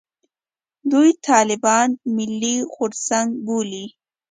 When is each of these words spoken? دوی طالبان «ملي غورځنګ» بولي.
دوی 0.91 1.09
طالبان 1.27 1.87
«ملي 2.15 2.55
غورځنګ» 2.73 3.29
بولي. 3.45 3.85